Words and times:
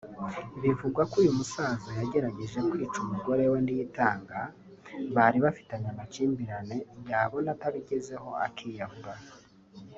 Bivugwa 0.61 1.01
ko 1.11 1.15
uyu 1.23 1.33
musaza 1.39 1.89
yagerageje 1.99 2.59
kwica 2.69 2.97
umugore 3.05 3.43
we 3.51 3.57
Niyitanga 3.65 4.39
bari 5.15 5.37
bafitanye 5.45 5.87
amakimbirane 5.93 6.75
yabona 7.09 7.47
atabigezeho 7.55 8.29
akiyahura 8.47 9.13